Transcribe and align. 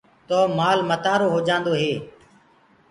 تو 0.27 0.37
مآل 0.57 0.79
متآرو 0.89 1.27
هو 1.33 1.39
جآندو 1.47 1.73
هي۔ 1.81 1.93